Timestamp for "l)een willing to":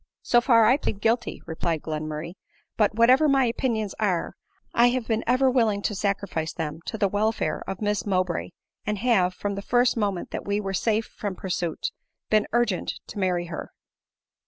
5.51-5.93